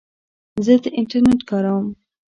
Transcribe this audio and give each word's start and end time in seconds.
زه 0.65 0.73
د 0.83 0.85
انټرنیټ 0.99 1.41
کاروم. 1.49 1.87